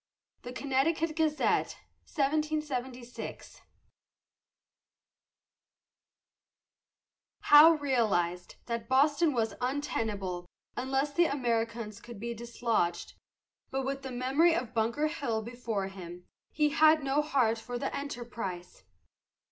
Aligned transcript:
The 0.41 0.51
Connecticut 0.51 1.15
Gazette, 1.15 1.77
1776. 2.09 3.61
Howe 7.41 7.73
realized 7.75 8.55
that 8.65 8.89
Boston 8.89 9.31
was 9.33 9.53
untenable 9.61 10.47
unless 10.75 11.13
the 11.13 11.25
Americans 11.25 12.01
could 12.01 12.19
be 12.19 12.33
dislodged; 12.33 13.13
but 13.69 13.85
with 13.85 14.01
the 14.01 14.09
memory 14.09 14.55
of 14.55 14.73
Bunker 14.73 15.05
Hill 15.05 15.43
before 15.43 15.85
him, 15.85 16.25
he 16.51 16.69
had 16.69 17.03
no 17.03 17.21
heart 17.21 17.59
for 17.59 17.77
the 17.77 17.95
enterprise. 17.95 18.81